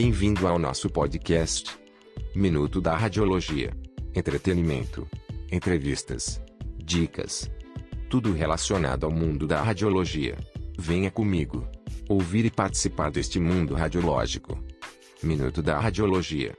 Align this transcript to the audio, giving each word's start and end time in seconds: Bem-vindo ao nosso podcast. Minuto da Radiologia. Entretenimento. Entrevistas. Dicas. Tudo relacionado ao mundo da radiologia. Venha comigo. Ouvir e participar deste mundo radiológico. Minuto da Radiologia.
Bem-vindo 0.00 0.46
ao 0.46 0.60
nosso 0.60 0.88
podcast. 0.88 1.76
Minuto 2.32 2.80
da 2.80 2.96
Radiologia. 2.96 3.72
Entretenimento. 4.14 5.08
Entrevistas. 5.50 6.40
Dicas. 6.76 7.50
Tudo 8.08 8.32
relacionado 8.32 9.06
ao 9.06 9.10
mundo 9.10 9.44
da 9.44 9.60
radiologia. 9.60 10.38
Venha 10.78 11.10
comigo. 11.10 11.68
Ouvir 12.08 12.44
e 12.44 12.50
participar 12.50 13.10
deste 13.10 13.40
mundo 13.40 13.74
radiológico. 13.74 14.56
Minuto 15.20 15.60
da 15.60 15.80
Radiologia. 15.80 16.56